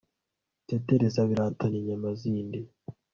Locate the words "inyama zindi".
1.81-2.59